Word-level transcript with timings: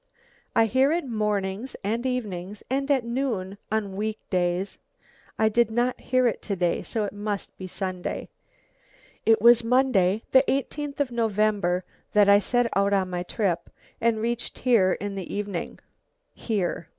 I 0.55 0.65
hear 0.65 0.91
it 0.91 1.05
mornings 1.07 1.75
and 1.83 2.03
evenings 2.07 2.63
and 2.71 2.89
at 2.89 3.03
noon, 3.05 3.59
on 3.71 3.95
week 3.95 4.17
days. 4.31 4.79
I 5.37 5.47
did 5.47 5.69
not 5.69 5.99
hear 6.01 6.25
it 6.25 6.41
to 6.41 6.55
day, 6.55 6.81
so 6.81 7.05
it 7.05 7.13
must 7.13 7.55
be 7.59 7.67
Sunday. 7.67 8.29
It 9.27 9.43
was 9.43 9.63
Monday, 9.63 10.23
the 10.31 10.41
18th 10.47 11.01
of 11.01 11.11
November, 11.11 11.85
that 12.13 12.27
I 12.27 12.39
set 12.39 12.67
out 12.75 12.93
on 12.93 13.11
my 13.11 13.21
trip, 13.21 13.69
and 14.01 14.17
reached 14.19 14.57
here 14.57 14.93
in 14.93 15.13
the 15.13 15.31
evening 15.31 15.77
(here? 16.33 16.89